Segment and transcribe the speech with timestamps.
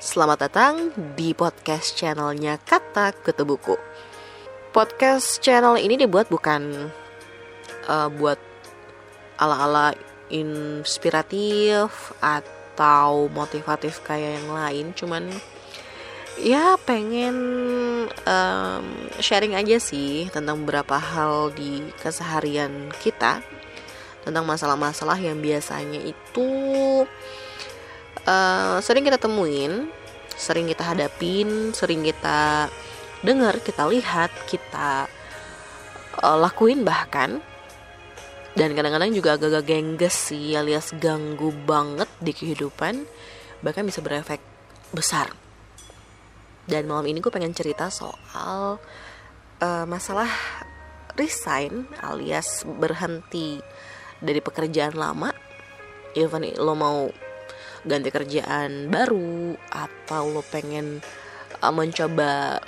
[0.00, 3.76] Selamat datang di podcast channelnya Kata Kutu Buku.
[4.72, 6.88] Podcast channel ini dibuat bukan
[7.84, 8.40] uh, buat
[9.36, 9.92] ala-ala
[10.32, 15.28] inspiratif atau motivatif kayak yang lain, cuman
[16.40, 17.36] ya pengen
[18.24, 18.84] um,
[19.20, 23.44] sharing aja sih tentang beberapa hal di keseharian kita
[24.24, 26.48] tentang masalah-masalah yang biasanya itu
[28.26, 29.88] uh, sering kita temuin,
[30.34, 32.68] sering kita hadapin, sering kita
[33.20, 35.06] dengar, kita lihat, kita
[36.20, 37.40] uh, lakuin bahkan.
[38.50, 43.06] Dan kadang-kadang juga agak-agak gengges sih alias ganggu banget di kehidupan,
[43.62, 44.42] bahkan bisa berefek
[44.90, 45.30] besar.
[46.66, 48.82] Dan malam ini gue pengen cerita soal
[49.62, 50.28] uh, masalah
[51.14, 53.58] resign alias berhenti
[54.20, 55.32] dari pekerjaan lama
[56.14, 57.10] even lo mau
[57.84, 61.00] ganti kerjaan baru atau lo pengen
[61.64, 62.60] uh, mencoba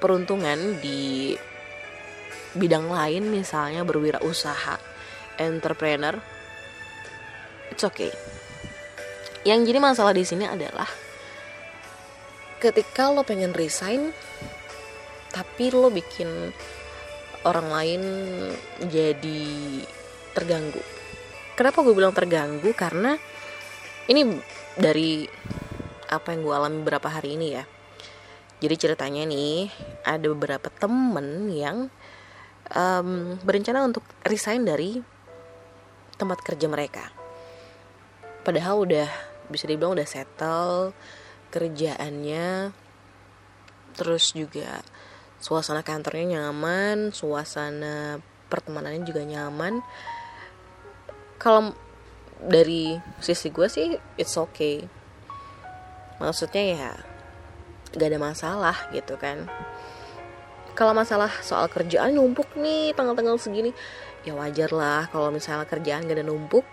[0.00, 1.36] peruntungan di
[2.56, 4.76] bidang lain misalnya berwirausaha
[5.40, 6.16] entrepreneur
[7.72, 8.12] it's okay.
[9.42, 10.86] Yang jadi masalah di sini adalah
[12.62, 14.14] ketika lo pengen resign
[15.32, 16.28] tapi lo bikin
[17.42, 18.02] orang lain
[18.86, 19.42] jadi
[20.36, 20.78] terganggu.
[21.58, 22.70] Kenapa gue bilang terganggu?
[22.72, 23.18] Karena
[24.10, 24.40] ini
[24.74, 25.26] dari
[26.10, 27.64] apa yang gue alami beberapa hari ini ya.
[28.62, 29.70] Jadi ceritanya nih
[30.06, 31.90] ada beberapa temen yang
[32.70, 35.02] um, berencana untuk resign dari
[36.14, 37.10] tempat kerja mereka.
[38.46, 39.08] Padahal udah
[39.50, 40.94] bisa dibilang udah settle
[41.52, 42.72] kerjaannya
[43.92, 44.80] terus juga
[45.36, 49.82] suasana kantornya nyaman suasana pertemanannya juga nyaman.
[51.42, 51.74] Kalau
[52.42, 54.86] dari sisi gue sih it's okay.
[56.18, 56.90] Maksudnya ya
[57.94, 59.46] gak ada masalah gitu kan.
[60.72, 63.70] Kalau masalah soal kerjaan numpuk nih tanggal-tanggal segini.
[64.22, 66.64] Ya wajar lah kalau misalnya kerjaan gak ada numpuk.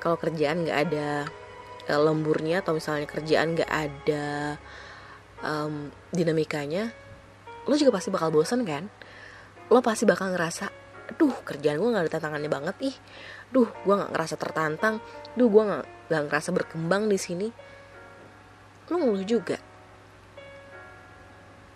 [0.00, 1.26] Kalau kerjaan gak ada
[1.90, 4.56] uh, lemburnya atau misalnya kerjaan gak ada
[5.42, 6.94] um, dinamikanya
[7.66, 8.86] lo juga pasti bakal bosan kan?
[9.68, 12.96] Lo pasti bakal ngerasa aduh kerjaan gue gak ada tantangannya banget ih.
[13.54, 14.98] Duh gue nggak ngerasa tertantang.
[15.38, 17.48] Duh gue nggak nggak ngerasa berkembang di sini.
[18.90, 19.58] Lu ngeluh juga.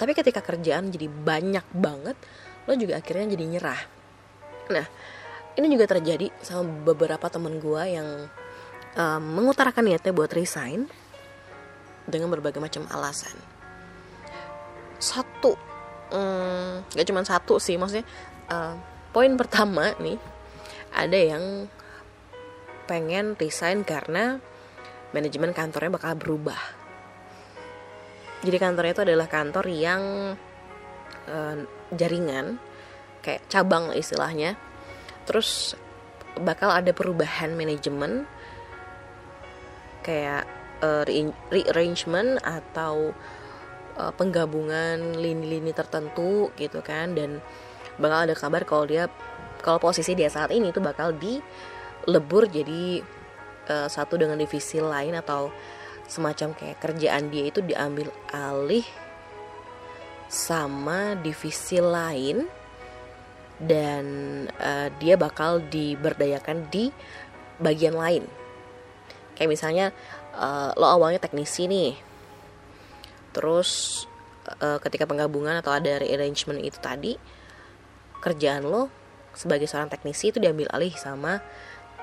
[0.00, 2.16] Tapi ketika kerjaan jadi banyak banget
[2.64, 3.80] lo juga akhirnya jadi nyerah.
[4.72, 4.86] Nah
[5.58, 8.08] ini juga terjadi sama beberapa temen gue yang
[8.96, 10.88] um, mengutarakan niatnya buat resign
[12.08, 13.34] dengan berbagai macam alasan.
[15.00, 15.54] Satu
[16.12, 18.06] um, gak cuma satu sih maksudnya
[18.50, 18.74] uh,
[19.10, 20.18] poin pertama nih
[20.94, 21.66] ada yang
[22.90, 24.42] pengen resign karena
[25.14, 26.58] manajemen kantornya bakal berubah.
[28.40, 30.02] Jadi kantornya itu adalah kantor yang
[31.28, 31.56] uh,
[31.92, 32.56] jaringan,
[33.20, 34.56] kayak cabang istilahnya.
[35.28, 35.76] Terus
[36.40, 38.24] bakal ada perubahan manajemen,
[40.00, 40.48] kayak
[40.80, 41.04] uh,
[41.52, 43.12] rearrangement atau
[44.00, 47.44] uh, penggabungan lini-lini tertentu gitu kan, dan
[48.00, 49.06] bakal ada kabar kalau dia
[49.60, 53.04] kalau posisi dia saat ini itu bakal dilebur jadi
[53.68, 55.52] uh, satu dengan divisi lain atau
[56.10, 58.82] semacam kayak kerjaan dia itu diambil alih
[60.26, 62.48] sama divisi lain
[63.60, 64.04] dan
[64.56, 66.88] uh, dia bakal diberdayakan di
[67.60, 68.24] bagian lain.
[69.36, 69.86] Kayak misalnya
[70.34, 71.92] uh, lo awalnya teknisi nih
[73.30, 74.02] terus
[74.58, 77.14] uh, ketika penggabungan atau ada rearrangement itu tadi
[78.20, 78.92] kerjaan lo
[79.34, 81.40] sebagai seorang teknisi itu diambil alih sama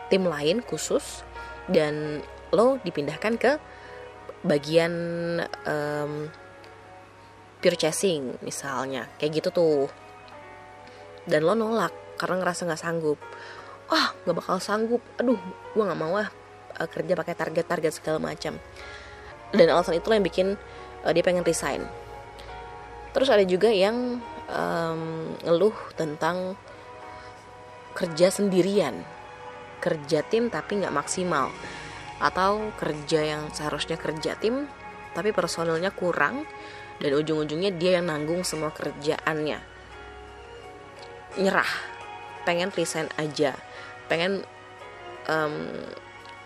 [0.07, 1.21] tim lain khusus
[1.67, 2.23] dan
[2.55, 3.51] lo dipindahkan ke
[4.47, 4.93] bagian
[5.67, 6.31] um,
[7.59, 9.09] purchasing misalnya.
[9.19, 9.83] Kayak gitu tuh.
[11.27, 13.19] Dan lo nolak karena ngerasa nggak sanggup.
[13.91, 15.03] Ah oh, nggak bakal sanggup.
[15.19, 15.39] Aduh
[15.75, 16.29] gue nggak mau ah
[16.79, 18.55] uh, kerja pakai target-target segala macam.
[19.51, 20.47] Dan alasan itulah yang bikin
[21.03, 21.83] uh, dia pengen resign.
[23.11, 26.55] Terus ada juga yang um, ngeluh tentang
[27.97, 29.03] kerja sendirian.
[29.81, 31.51] Kerja tim tapi nggak maksimal.
[32.17, 34.65] Atau kerja yang seharusnya kerja tim
[35.13, 36.45] tapi personelnya kurang
[37.01, 39.59] dan ujung-ujungnya dia yang nanggung semua kerjaannya.
[41.37, 41.71] Nyerah.
[42.45, 43.53] Pengen resign aja.
[44.07, 44.41] Pengen
[45.29, 45.55] um,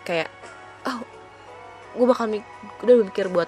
[0.03, 0.27] kayak
[0.87, 1.05] oh
[1.91, 2.47] gue bakal mik
[2.81, 3.47] udah mikir buat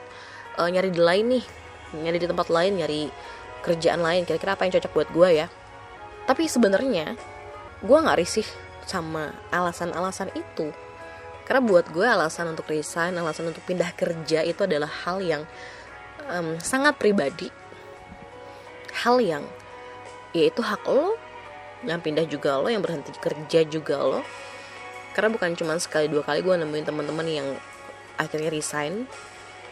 [0.59, 1.45] uh, nyari di lain nih.
[1.93, 3.09] Nyari di tempat lain nyari
[3.63, 5.47] kerjaan lain kira-kira apa yang cocok buat gue ya.
[6.27, 7.15] Tapi sebenarnya
[7.79, 8.47] gue nggak risih
[8.83, 10.75] sama alasan-alasan itu.
[11.43, 15.43] Karena buat gue alasan untuk resign alasan untuk pindah kerja itu adalah hal yang
[16.27, 17.51] um, sangat pribadi.
[19.03, 19.43] Hal yang
[20.35, 21.15] yaitu hak lo.
[21.83, 24.21] Yang pindah juga lo yang berhenti kerja juga lo.
[25.11, 27.47] Karena bukan cuma sekali dua kali gue nemuin teman-teman yang
[28.15, 29.09] akhirnya resign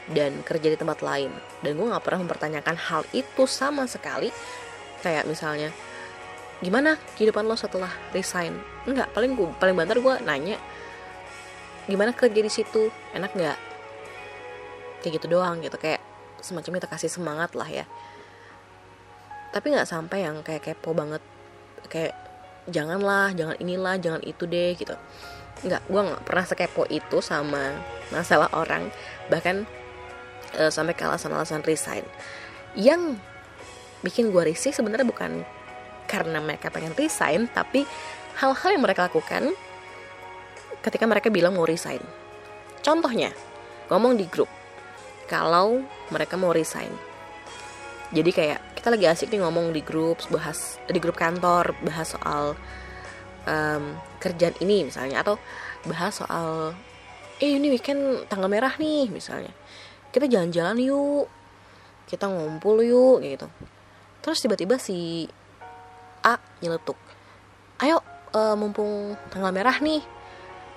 [0.09, 1.29] dan kerja di tempat lain.
[1.61, 4.33] Dan gue nggak pernah mempertanyakan hal itu sama sekali.
[5.05, 5.69] Kayak misalnya
[6.61, 8.57] gimana kehidupan lo setelah resign?
[8.85, 10.57] Enggak paling gue paling banter gue nanya
[11.89, 12.93] gimana kerja di situ?
[13.13, 13.57] Enak nggak?
[15.01, 16.01] Kayak gitu doang gitu kayak
[16.41, 17.85] semacam kita kasih semangat lah ya.
[19.51, 21.21] Tapi nggak sampai yang kayak kepo banget
[21.89, 22.13] kayak
[22.69, 24.93] janganlah jangan inilah jangan itu deh gitu.
[25.65, 27.73] Nggak gue nggak pernah sekepo itu sama
[28.13, 28.93] masalah orang.
[29.33, 29.80] Bahkan
[30.57, 32.03] uh, sampai ke alasan-alasan resign.
[32.75, 33.19] Yang
[34.01, 35.45] bikin gue risih sebenarnya bukan
[36.09, 37.85] karena mereka pengen resign tapi
[38.41, 39.53] hal-hal yang mereka lakukan
[40.81, 42.01] ketika mereka bilang mau resign.
[42.81, 43.31] Contohnya
[43.87, 44.49] ngomong di grup
[45.29, 46.91] kalau mereka mau resign.
[48.11, 52.57] Jadi kayak kita lagi asik nih ngomong di grup bahas di grup kantor bahas soal
[53.45, 53.83] um,
[54.17, 55.37] kerjaan ini misalnya atau
[55.85, 56.73] bahas soal
[57.37, 59.53] eh ini weekend tanggal merah nih misalnya
[60.11, 61.27] kita jalan-jalan yuk
[62.07, 63.47] kita ngumpul yuk gitu.
[64.21, 65.25] Terus tiba-tiba si
[66.21, 66.99] A nyeletuk
[67.81, 68.03] ayo
[68.37, 70.05] uh, mumpung tanggal merah nih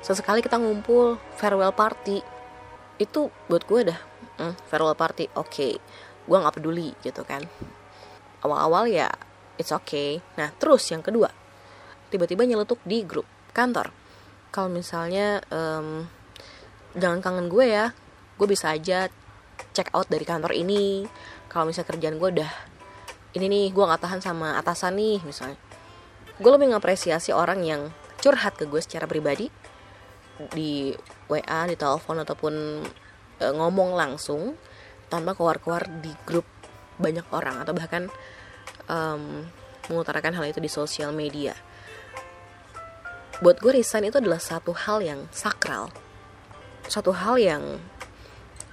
[0.01, 2.25] sesekali kita ngumpul farewell party.
[2.97, 4.01] Itu buat gue dah
[4.41, 5.51] hmm, farewell party oke.
[5.51, 5.75] Okay
[6.25, 7.45] gue nggak peduli gitu kan.
[8.45, 9.09] Awal-awal ya
[9.61, 10.21] it's okay.
[10.41, 11.29] Nah terus yang kedua
[12.09, 13.93] tiba-tiba nyeletuk di grup kantor.
[14.55, 16.07] Kalau misalnya um,
[16.95, 17.93] jangan kangen gue ya
[18.35, 19.11] gue bisa aja
[19.75, 21.07] check out dari kantor ini.
[21.51, 22.53] Kalau misalnya kerjaan gue udah
[23.35, 25.59] ini nih gue nggak tahan sama atasan nih misalnya.
[26.39, 27.91] Gue lebih ngapresiasi orang yang
[28.23, 29.51] curhat ke gue secara pribadi
[30.51, 30.91] di
[31.31, 32.55] WA di telepon ataupun
[33.39, 34.59] e, ngomong langsung
[35.07, 36.47] tanpa keluar-keluar di grup
[36.99, 38.11] banyak orang atau bahkan
[38.91, 39.47] um,
[39.91, 41.55] mengutarakan hal itu di sosial media.
[43.43, 45.91] Buat gue resign itu adalah satu hal yang sakral,
[46.87, 47.83] satu hal yang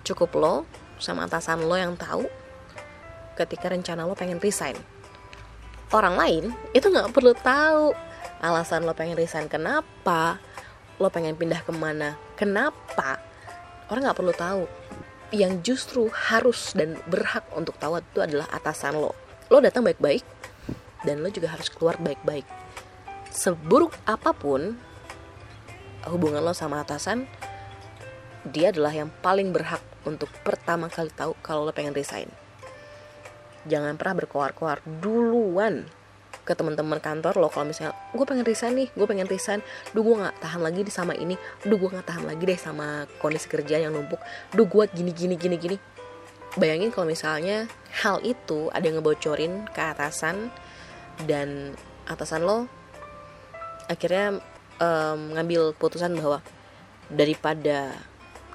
[0.01, 0.55] cukup lo
[1.01, 2.25] sama atasan lo yang tahu
[3.37, 4.77] ketika rencana lo pengen resign.
[5.91, 7.91] Orang lain itu nggak perlu tahu
[8.41, 10.41] alasan lo pengen resign kenapa,
[10.97, 13.21] lo pengen pindah ke mana, kenapa,
[13.89, 14.63] orang nggak perlu tahu
[15.31, 19.15] yang justru harus dan berhak untuk tahu itu adalah atasan lo.
[19.47, 20.23] Lo datang baik-baik
[21.07, 22.43] dan lo juga harus keluar baik-baik.
[23.31, 24.75] Seburuk apa pun
[26.07, 27.29] hubungan lo sama atasan,
[28.47, 32.27] dia adalah yang paling berhak untuk pertama kali tahu kalau lo pengen resign.
[33.69, 35.85] Jangan pernah berkoar-koar duluan
[36.41, 39.61] ke teman-teman kantor lo kalau misalnya gue pengen resign nih gue pengen resign.
[39.93, 41.37] Duh gue nggak tahan lagi di sama ini.
[41.61, 44.17] Duh gue nggak tahan lagi deh sama kondisi kerja yang numpuk.
[44.53, 45.77] Duh gue gini gini gini gini.
[46.57, 47.69] Bayangin kalau misalnya
[48.03, 50.51] hal itu ada yang ngebocorin ke atasan
[51.23, 51.77] dan
[52.09, 52.65] atasan lo
[53.87, 54.39] akhirnya
[54.81, 56.39] um, ngambil putusan bahwa
[57.11, 57.95] daripada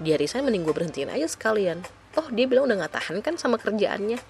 [0.00, 1.80] dia resign mending gue berhentiin aja sekalian.
[2.16, 4.20] Oh dia bilang udah nggak tahan kan sama kerjaannya.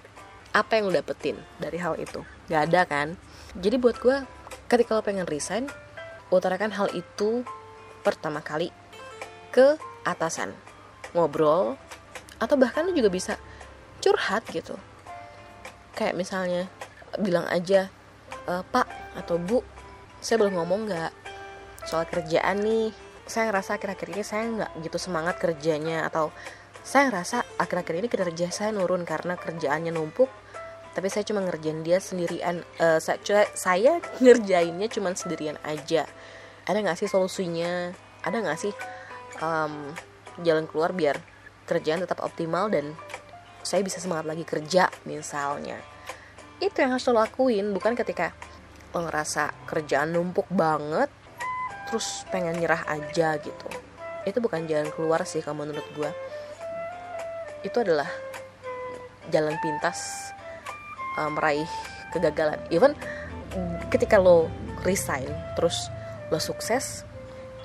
[0.55, 2.23] Apa yang lo dapetin dari hal itu?
[2.47, 3.19] Gak ada kan?
[3.59, 4.23] Jadi buat gue
[4.71, 5.67] ketika lo pengen resign
[6.31, 7.43] utarakan hal itu
[8.03, 8.71] pertama kali
[9.51, 9.75] ke
[10.07, 10.55] atasan.
[11.11, 11.75] Ngobrol
[12.39, 13.35] atau bahkan lo juga bisa
[13.99, 14.75] curhat gitu.
[15.95, 16.71] Kayak misalnya
[17.19, 17.91] bilang aja
[18.45, 19.63] e, pak atau bu
[20.19, 21.11] saya belum ngomong nggak
[21.87, 22.91] soal kerjaan nih
[23.27, 26.31] saya ngerasa akhir-akhir ini saya nggak gitu semangat kerjanya atau
[26.81, 30.31] saya ngerasa akhir-akhir ini kerja saya nurun karena kerjaannya numpuk
[30.97, 32.65] tapi saya cuma ngerjain dia sendirian.
[32.81, 36.09] Uh, saya, saya ngerjainnya cuma sendirian aja.
[36.65, 37.93] Ada nggak sih solusinya?
[38.25, 38.73] Ada nggak sih
[39.37, 39.93] um,
[40.41, 41.21] jalan keluar biar
[41.69, 42.97] kerjaan tetap optimal dan
[43.61, 45.77] saya bisa semangat lagi kerja misalnya?
[46.57, 48.33] Itu yang harus lo lakuin bukan ketika
[48.97, 51.13] lo ngerasa kerjaan numpuk banget
[51.87, 53.67] terus pengen nyerah aja gitu.
[54.27, 56.11] Itu bukan jalan keluar sih kalau menurut gue
[57.65, 58.07] itu adalah
[59.33, 60.31] jalan pintas
[61.17, 61.67] uh, meraih
[62.13, 62.59] kegagalan.
[62.69, 62.93] Even
[63.89, 64.51] ketika lo
[64.85, 65.27] resign
[65.57, 65.89] terus
[66.29, 67.07] lo sukses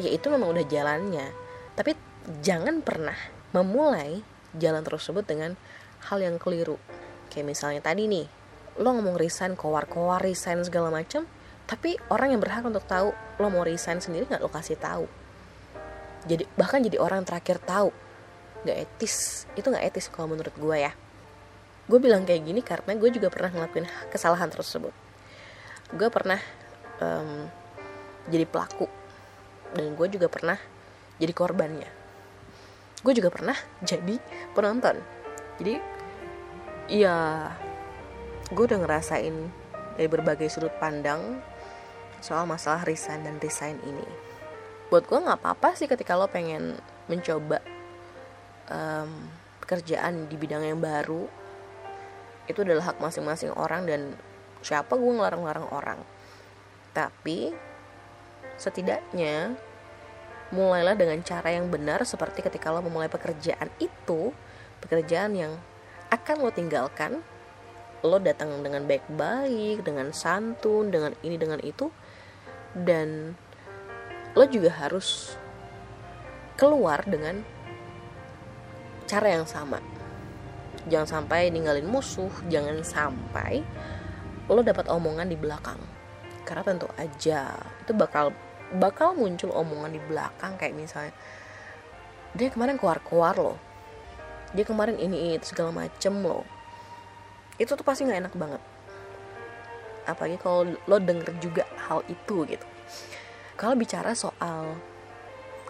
[0.00, 1.28] ya itu memang udah jalannya.
[1.74, 1.92] Tapi
[2.40, 3.16] jangan pernah
[3.52, 4.22] memulai
[4.56, 5.58] jalan tersebut dengan
[6.08, 6.78] hal yang keliru.
[7.28, 8.26] Kayak misalnya tadi nih
[8.80, 11.28] lo ngomong resign kowar-kowar resign segala macam
[11.68, 15.10] tapi orang yang berhak untuk tahu lo mau resign sendiri nggak lo kasih tahu.
[16.30, 17.90] Jadi bahkan jadi orang terakhir tahu.
[18.62, 19.44] Nggak etis.
[19.58, 20.94] Itu nggak etis kalau menurut gue ya.
[21.90, 24.94] Gue bilang kayak gini karena gue juga pernah ngelakuin kesalahan tersebut.
[25.90, 26.38] Gue pernah
[27.02, 27.50] um,
[28.30, 28.86] jadi pelaku.
[29.74, 30.58] Dan gue juga pernah
[31.18, 31.90] jadi korbannya.
[33.02, 34.22] Gue juga pernah jadi
[34.54, 35.02] penonton.
[35.58, 35.74] Jadi
[36.86, 37.50] ya
[38.52, 39.34] gue udah ngerasain
[39.96, 41.40] dari berbagai sudut pandang
[42.22, 44.06] soal masalah resign dan resign ini.
[44.88, 46.78] Buat gue nggak apa-apa sih ketika lo pengen
[47.10, 47.58] mencoba
[48.70, 49.26] um,
[49.58, 51.26] pekerjaan di bidang yang baru.
[52.46, 54.14] Itu adalah hak masing-masing orang dan
[54.62, 56.00] siapa gue ngelarang-larang orang.
[56.94, 57.50] Tapi
[58.54, 59.58] setidaknya
[60.52, 64.30] mulailah dengan cara yang benar seperti ketika lo memulai pekerjaan itu
[64.84, 65.52] pekerjaan yang
[66.12, 67.24] akan lo tinggalkan
[68.04, 71.88] lo datang dengan baik-baik dengan santun dengan ini dengan itu
[72.76, 73.36] dan
[74.32, 75.36] lo juga harus
[76.56, 77.44] keluar dengan
[79.04, 79.80] cara yang sama.
[80.88, 83.62] Jangan sampai ninggalin musuh jangan sampai
[84.48, 85.78] lo dapat omongan di belakang.
[86.42, 88.32] Karena tentu aja itu bakal
[88.80, 90.56] bakal muncul omongan di belakang.
[90.56, 91.12] Kayak misalnya
[92.32, 93.58] dia kemarin keluar-keluar loh.
[94.56, 96.44] Dia kemarin ini itu segala macem loh.
[97.60, 98.71] Itu tuh pasti nggak enak banget
[100.08, 102.66] apalagi kalau lo denger juga hal itu gitu.
[103.58, 104.76] Kalau bicara soal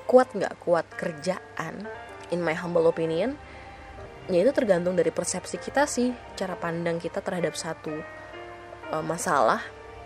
[0.08, 1.86] kuat nggak kuat kerjaan
[2.34, 3.38] in my humble opinion
[4.30, 7.90] ya itu tergantung dari persepsi kita sih cara pandang kita terhadap satu
[8.94, 9.62] uh, masalah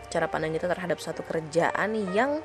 [0.09, 2.41] cara pandang kita terhadap satu kerjaan yang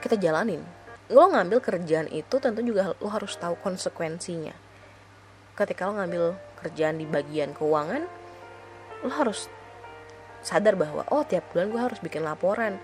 [0.00, 0.64] kita jalanin.
[1.12, 4.56] Lo ngambil kerjaan itu tentu juga lo harus tahu konsekuensinya.
[5.54, 6.34] Ketika lo ngambil
[6.64, 8.08] kerjaan di bagian keuangan
[9.04, 9.52] lo harus
[10.44, 12.76] sadar bahwa oh tiap bulan gue harus bikin laporan.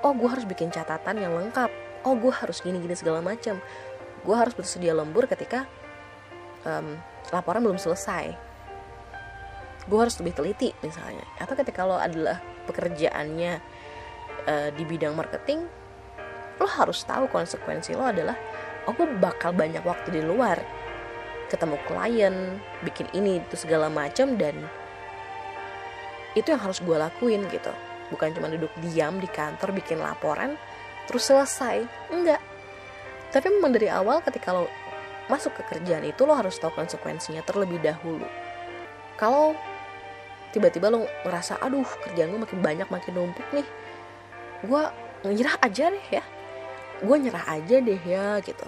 [0.00, 1.68] Oh gue harus bikin catatan yang lengkap.
[2.06, 3.60] Oh gue harus gini-gini segala macam
[4.20, 5.64] gue harus bersedia lembur ketika
[6.68, 6.96] um,
[7.32, 8.36] laporan belum selesai.
[9.88, 11.24] Gue harus lebih teliti misalnya.
[11.40, 12.38] Atau ketika lo adalah
[12.68, 13.52] pekerjaannya
[14.44, 15.64] uh, di bidang marketing
[16.60, 18.36] lo harus tahu konsekuensi lo adalah
[18.84, 20.60] oh gue bakal banyak waktu di luar.
[21.48, 22.34] Ketemu klien
[22.86, 24.54] bikin ini itu segala macam dan
[26.38, 27.72] itu yang harus gue lakuin gitu.
[28.10, 30.54] Bukan cuma duduk diam di kantor bikin laporan
[31.06, 31.82] terus selesai.
[32.10, 32.42] Enggak.
[33.30, 34.66] Tapi memang dari awal ketika lo
[35.30, 38.26] masuk ke kerjaan itu lo harus tahu konsekuensinya terlebih dahulu.
[39.18, 39.54] Kalau
[40.50, 43.66] tiba-tiba lo ngerasa aduh kerjaan gue makin banyak makin numpuk nih.
[44.66, 44.82] Gue
[45.26, 46.22] nyerah aja deh ya.
[47.02, 48.66] Gue nyerah aja deh ya gitu.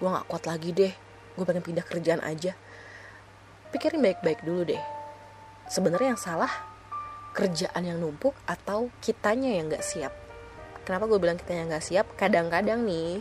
[0.00, 0.92] Gue nggak kuat lagi deh.
[1.34, 2.52] Gue pengen pindah kerjaan aja.
[3.72, 4.93] Pikirin baik-baik dulu deh
[5.68, 6.52] sebenarnya yang salah
[7.34, 10.12] kerjaan yang numpuk atau kitanya yang nggak siap?
[10.84, 12.06] Kenapa gue bilang kitanya nggak siap?
[12.14, 13.18] Kadang-kadang nih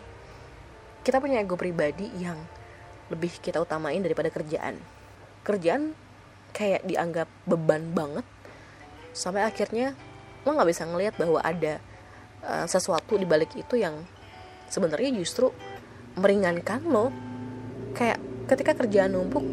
[1.03, 2.37] kita punya ego pribadi yang
[3.11, 4.79] lebih kita utamain daripada kerjaan.
[5.43, 5.95] Kerjaan
[6.53, 8.23] kayak dianggap beban banget
[9.11, 9.97] sampai akhirnya
[10.45, 11.81] lo nggak bisa ngelihat bahwa ada
[12.45, 14.03] uh, sesuatu di balik itu yang
[14.69, 15.49] sebenarnya justru
[16.19, 17.09] meringankan lo.
[17.93, 18.19] Kayak
[18.49, 19.45] ketika kerjaan numpuk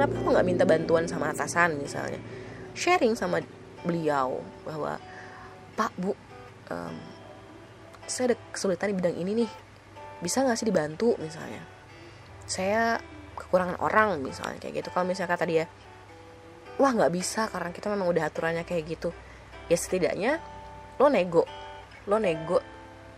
[0.00, 2.16] kenapa lo nggak minta bantuan sama atasan misalnya?
[2.72, 3.44] Sharing sama
[3.84, 4.96] beliau bahwa
[5.76, 6.16] pak bu
[6.72, 6.96] um,
[8.08, 9.50] saya ada kesulitan di bidang ini nih.
[10.24, 11.20] Bisa nggak sih dibantu?
[11.20, 11.60] misalnya.
[12.48, 12.96] Saya
[13.36, 14.88] kekurangan orang misalnya kayak gitu.
[14.88, 15.68] Kalau misalnya kata dia
[16.80, 19.12] wah nggak bisa karena kita memang udah aturannya kayak gitu.
[19.68, 20.40] Ya setidaknya
[20.96, 21.44] lo nego.
[22.08, 22.64] Lo nego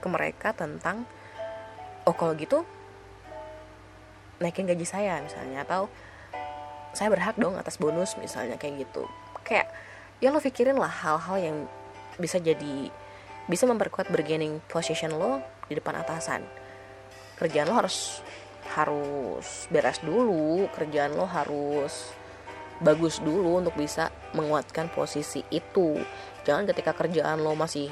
[0.03, 1.07] ke mereka tentang
[2.11, 2.67] oh kalau gitu
[4.43, 5.63] naikin gaji saya misalnya.
[5.63, 5.87] Atau
[6.93, 9.09] saya berhak dong atas bonus misalnya kayak gitu.
[9.43, 9.73] Kayak
[10.21, 11.57] ya lo pikirin lah hal-hal yang
[12.21, 12.93] bisa jadi
[13.51, 16.45] bisa memperkuat bargaining position lo di depan atasan.
[17.41, 18.23] Kerjaan lo harus
[18.73, 22.15] harus beres dulu kerjaan lo harus
[22.81, 25.99] bagus dulu untuk bisa menguatkan posisi itu.
[26.47, 27.91] Jangan ketika kerjaan lo masih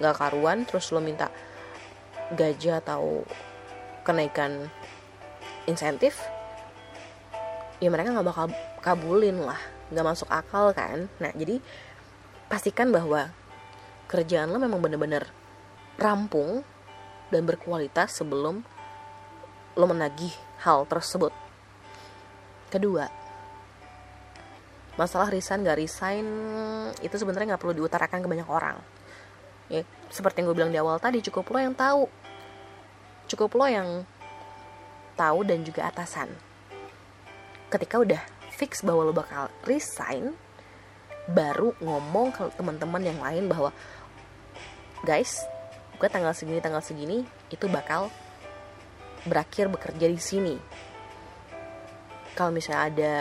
[0.00, 1.28] gak karuan terus lo minta
[2.32, 3.24] gaji atau
[4.06, 4.72] kenaikan
[5.68, 6.16] insentif
[7.80, 8.46] ya mereka nggak bakal
[8.84, 9.58] kabulin lah
[9.90, 11.10] nggak masuk akal kan.
[11.18, 11.58] Nah jadi
[12.46, 13.32] pastikan bahwa
[14.06, 15.26] kerjaan lo memang bener-bener
[15.98, 16.62] rampung
[17.32, 18.62] dan berkualitas sebelum
[19.74, 20.32] lo menagih
[20.62, 21.34] hal tersebut.
[22.70, 23.08] Kedua
[24.98, 26.26] masalah resign gak resign
[27.00, 28.76] itu sebenarnya nggak perlu diutarakan ke banyak orang.
[29.72, 32.04] Ya seperti yang gue bilang di awal tadi cukup lo yang tahu.
[33.30, 33.88] Cukup lo yang
[35.16, 36.49] tahu dan juga atasan
[37.70, 40.34] ketika udah fix bahwa lo bakal resign
[41.30, 43.70] baru ngomong ke teman-teman yang lain bahwa
[45.06, 45.46] guys
[45.96, 47.22] gue tanggal segini tanggal segini
[47.54, 48.10] itu bakal
[49.22, 50.56] berakhir bekerja di sini.
[52.34, 53.12] Kalau misalnya ada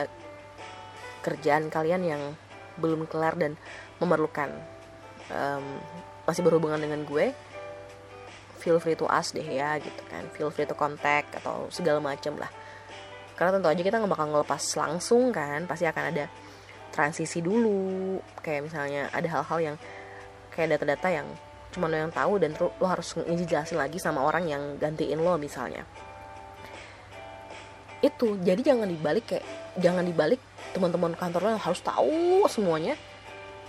[1.22, 2.22] kerjaan kalian yang
[2.80, 3.60] belum kelar dan
[4.00, 4.48] memerlukan
[5.28, 5.66] um,
[6.24, 7.36] masih berhubungan dengan gue
[8.64, 10.26] feel free to ask deh ya gitu kan.
[10.34, 12.50] Feel free to contact atau segala macem lah
[13.40, 16.28] karena tentu aja kita nggak bakal ngelepas langsung kan pasti akan ada
[16.92, 18.20] transisi dulu.
[18.44, 19.76] Kayak misalnya ada hal-hal yang
[20.52, 21.28] kayak data-data yang
[21.72, 25.88] cuma lo yang tahu dan lo harus ngejelasin lagi sama orang yang gantiin lo misalnya.
[28.04, 29.48] Itu jadi jangan dibalik kayak
[29.80, 30.44] jangan dibalik
[30.76, 33.00] teman-teman kantor lo harus tahu semuanya.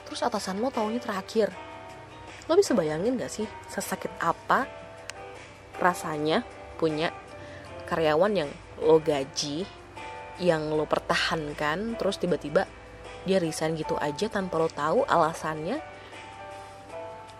[0.02, 1.54] Terus atasan lo taunya terakhir.
[2.50, 4.66] Lo bisa bayangin gak sih sesakit apa
[5.78, 6.42] rasanya
[6.74, 7.14] punya
[7.86, 8.50] karyawan yang
[8.80, 9.64] lo gaji
[10.40, 12.64] yang lo pertahankan terus tiba-tiba
[13.28, 15.80] dia resign gitu aja tanpa lo tahu alasannya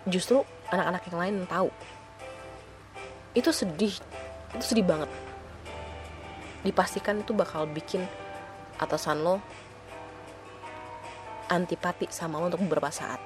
[0.05, 1.69] justru anak-anak yang lain tahu.
[3.33, 3.93] Itu sedih
[4.57, 5.09] itu sedih banget.
[6.61, 8.05] Dipastikan itu bakal bikin
[8.77, 9.41] atasan lo
[11.49, 13.19] antipati sama lo untuk beberapa saat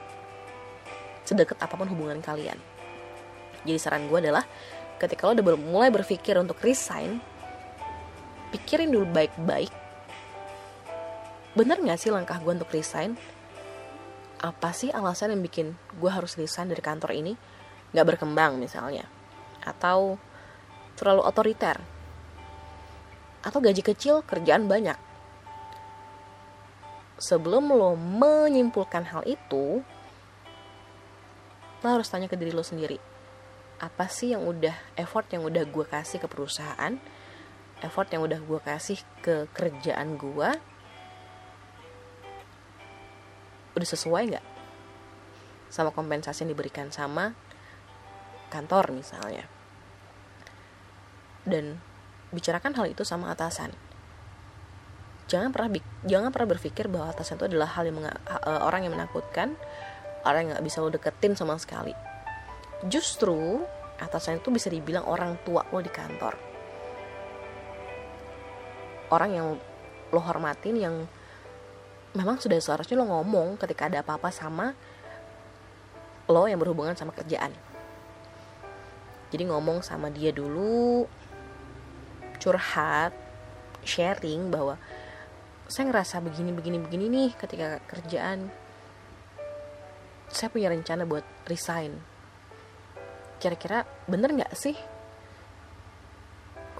[1.25, 2.57] sedekat apa pun hubungan kalian.
[3.65, 4.45] Jadi saran gue adalah
[5.01, 7.19] ketika lo udah mulai berpikir untuk resign
[8.55, 9.67] pikirin dulu baik-baik.
[11.59, 13.19] Bener gak sih langkah gue untuk resign?
[14.39, 17.35] Apa sih alasan yang bikin gue harus resign dari kantor ini?
[17.91, 19.03] Gak berkembang misalnya.
[19.59, 20.15] Atau
[20.95, 21.83] terlalu otoriter?
[23.43, 24.95] Atau gaji kecil kerjaan banyak?
[27.19, 29.83] Sebelum lo menyimpulkan hal itu
[31.83, 32.99] lo harus tanya ke diri lo sendiri.
[33.83, 36.95] Apa sih yang udah effort yang udah gue kasih ke perusahaan
[37.83, 40.49] effort yang udah gue kasih ke kerjaan gue
[43.75, 44.45] udah sesuai nggak?
[45.67, 47.35] Sama kompensasi yang diberikan sama
[48.47, 49.43] kantor misalnya.
[51.43, 51.83] Dan
[52.31, 53.75] bicarakan hal itu sama atasan.
[55.27, 55.75] Jangan pernah
[56.07, 59.59] jangan pernah berpikir bahwa atasan itu adalah hal yang uh, orang yang menakutkan
[60.23, 61.91] orang yang nggak bisa lo deketin sama sekali.
[62.87, 63.59] Justru
[63.99, 66.54] atasan itu bisa dibilang orang tua lo di kantor
[69.11, 69.47] orang yang
[70.13, 70.95] lo hormatin yang
[72.15, 74.71] memang sudah seharusnya lo ngomong ketika ada apa-apa sama
[76.25, 77.53] lo yang berhubungan sama kerjaan.
[79.29, 81.05] Jadi ngomong sama dia dulu
[82.39, 83.11] curhat
[83.83, 84.79] sharing bahwa
[85.65, 88.49] saya ngerasa begini begini begini nih ketika kerjaan.
[90.29, 91.99] Saya punya rencana buat resign.
[93.37, 94.77] Kira-kira bener nggak sih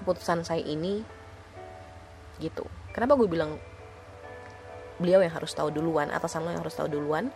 [0.02, 1.02] keputusan saya ini
[2.40, 2.64] gitu.
[2.92, 3.60] Kenapa gue bilang
[4.96, 7.28] beliau yang harus tahu duluan atasan lo yang harus tahu duluan?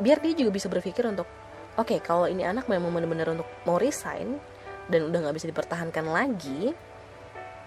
[0.00, 1.28] Biar dia juga bisa berpikir untuk
[1.74, 4.36] oke okay, kalau ini anak memang benar-benar untuk mau resign
[4.90, 6.76] dan udah nggak bisa dipertahankan lagi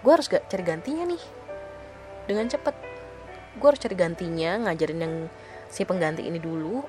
[0.02, 1.22] gue harus gak cari gantinya nih.
[2.28, 2.74] Dengan cepet.
[3.58, 5.14] Gue harus cari gantinya ngajarin yang
[5.66, 6.84] si pengganti ini dulu.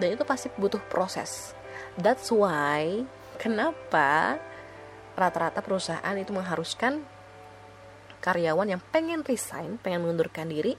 [0.00, 1.52] Dan itu pasti butuh proses.
[1.98, 3.04] That's why
[3.36, 4.38] kenapa
[5.18, 7.02] rata-rata perusahaan itu mengharuskan
[8.18, 10.74] karyawan yang pengen resign pengen mengundurkan diri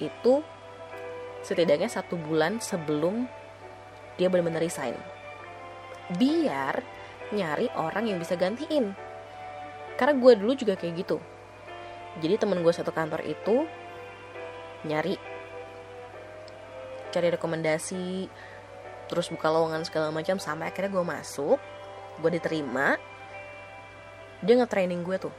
[0.00, 0.42] itu
[1.42, 3.26] setidaknya satu bulan sebelum
[4.16, 4.94] dia benar-benar resign.
[6.14, 6.82] Biar
[7.32, 8.94] nyari orang yang bisa gantiin.
[9.96, 11.18] Karena gue dulu juga kayak gitu.
[12.20, 13.64] Jadi temen gue satu kantor itu
[14.84, 15.16] nyari.
[17.12, 18.28] Cari rekomendasi
[19.12, 21.60] terus buka lowongan segala macam sampai akhirnya gue masuk
[22.16, 22.96] gue diterima
[24.40, 25.34] dia nge-training gue tuh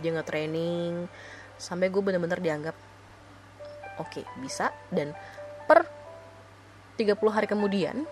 [0.00, 1.06] dia nge-training
[1.60, 2.76] sampai gue bener-bener dianggap
[4.00, 4.72] oke okay, bisa.
[4.88, 5.12] Dan
[5.68, 5.84] per
[6.96, 8.08] 30 hari kemudian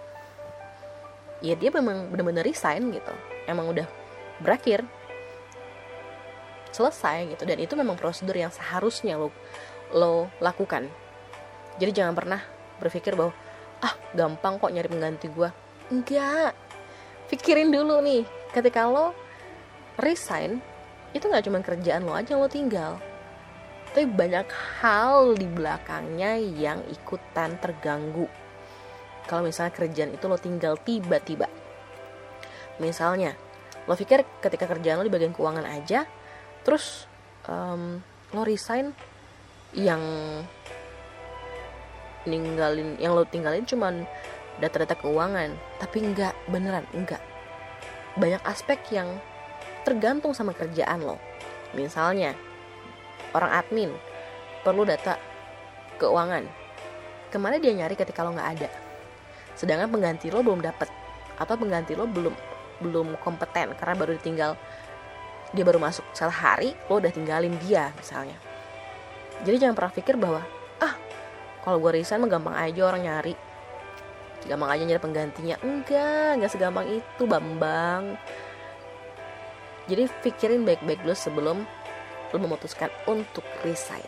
[1.41, 3.13] ya dia memang bener-bener resign gitu.
[3.49, 3.89] Emang udah
[4.45, 4.85] berakhir
[6.71, 7.49] selesai gitu.
[7.49, 9.33] Dan itu memang prosedur yang seharusnya lo
[9.97, 10.87] lo lakukan.
[11.81, 12.41] Jadi jangan pernah
[12.79, 13.33] berpikir bahwa
[13.81, 15.49] ah gampang kok nyari pengganti gue
[15.89, 16.53] enggak.
[17.29, 19.13] Pikirin dulu nih ketika lo
[20.01, 20.61] resign
[21.17, 23.01] itu nggak cuma kerjaan lo aja lo tinggal.
[23.93, 24.49] Tapi banyak
[24.81, 28.29] hal di belakangnya yang ikutan terganggu.
[29.25, 31.49] Kalau misalnya kerjaan itu lo tinggal tiba-tiba.
[32.79, 33.35] Misalnya
[33.89, 36.05] lo pikir ketika kerjaan lo di bagian keuangan aja
[36.61, 37.09] terus
[37.49, 38.05] um,
[38.37, 38.93] lo resign
[39.73, 40.01] yang
[42.29, 44.05] ninggalin yang lo tinggalin cuman
[44.61, 45.57] data-data keuangan.
[45.81, 47.25] Tapi enggak beneran enggak
[48.19, 49.09] banyak aspek yang
[49.89, 51.17] tergantung sama kerjaan lo.
[51.73, 52.37] Misalnya
[53.33, 53.91] orang admin
[54.61, 55.17] perlu data
[55.97, 56.45] keuangan.
[57.33, 58.71] Ke mana dia nyari ketika lo nggak ada.
[59.57, 60.93] Sedangkan pengganti lo belum dapet
[61.41, 62.37] atau pengganti lo belum
[62.79, 64.55] belum kompeten karena baru ditinggal
[65.57, 66.05] dia baru masuk.
[66.13, 68.37] Sehari lo udah tinggalin dia misalnya.
[69.43, 70.45] Jadi jangan pernah pikir bahwa
[71.69, 73.35] kalau gue resign mah gampang aja orang nyari.
[74.49, 75.57] Gampang aja nyari penggantinya.
[75.61, 78.17] Enggak enggak segampang itu bambang
[79.89, 81.59] jadi pikirin baik-baik dulu sebelum
[82.29, 84.05] lo memutuskan untuk resign.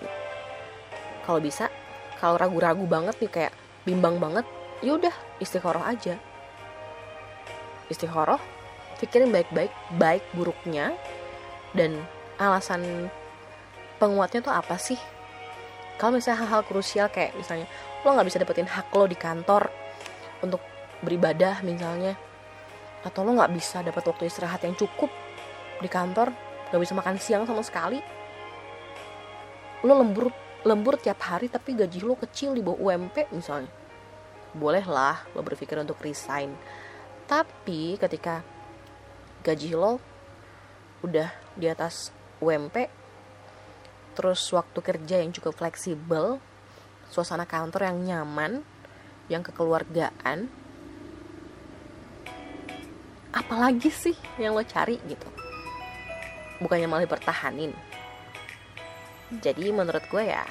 [1.25, 1.73] Kalau bisa
[2.21, 3.53] kalau ragu-ragu banget nih kayak
[3.89, 4.45] bimbang banget
[4.85, 6.21] yaudah istiqoroh aja.
[7.89, 8.39] Istiqoroh
[9.01, 10.93] pikirin baik-baik baik buruknya
[11.73, 11.97] dan
[12.37, 13.09] alasan
[13.97, 15.01] penguatnya tuh apa sih?
[15.97, 17.65] Kalau misalnya hal-hal krusial kayak misalnya
[18.05, 19.73] lo nggak bisa dapetin hak lo di kantor
[20.45, 20.61] untuk
[21.01, 22.17] beribadah misalnya
[23.01, 25.09] atau lo nggak bisa dapat waktu istirahat yang cukup
[25.81, 26.29] di kantor
[26.71, 27.99] nggak bisa makan siang sama sekali.
[29.83, 30.29] Lo lembur
[30.63, 33.73] lembur tiap hari tapi gaji lo kecil di bawah UMP misalnya.
[34.53, 36.53] Bolehlah lo berpikir untuk resign.
[37.25, 38.45] Tapi ketika
[39.41, 39.97] gaji lo
[41.01, 42.13] udah di atas
[42.45, 42.77] UMP
[44.13, 46.37] terus waktu kerja yang cukup fleksibel
[47.09, 48.61] suasana kantor yang nyaman
[49.33, 50.51] yang kekeluargaan
[53.33, 55.40] apalagi sih yang lo cari gitu
[56.61, 57.73] bukannya malah dipertahanin.
[59.41, 60.45] Jadi menurut gue ya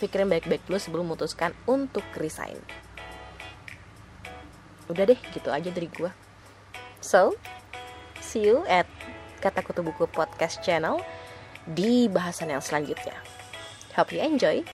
[0.00, 2.56] pikirin baik-baik dulu sebelum memutuskan untuk resign.
[4.88, 6.10] Udah deh gitu aja dari gue.
[7.00, 7.36] So
[8.20, 8.88] see you at
[9.40, 11.00] kata kutu buku podcast channel
[11.64, 13.16] di bahasan yang selanjutnya.
[13.96, 14.64] Hope you enjoy